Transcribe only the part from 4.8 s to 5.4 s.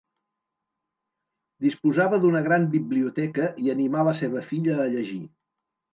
llegir.